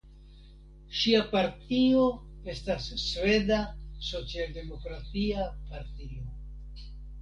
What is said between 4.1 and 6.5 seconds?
socialdemokratia partio.